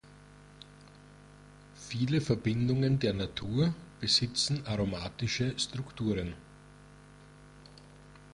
[1.75, 6.33] Viele Verbindungen der Natur besitzen aromatische Strukturen.